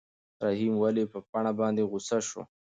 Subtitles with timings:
[0.45, 2.41] رحیم ولې په پاڼه باندې غوسه شو؟